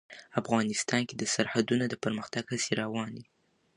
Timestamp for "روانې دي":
2.81-3.25